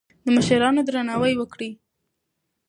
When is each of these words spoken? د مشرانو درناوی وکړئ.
د 0.23 0.25
مشرانو 0.35 0.81
درناوی 0.87 1.33
وکړئ. 1.37 1.71